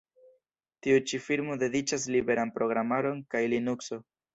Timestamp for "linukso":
3.57-4.07